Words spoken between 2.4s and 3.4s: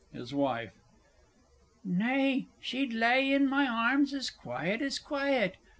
she'd lay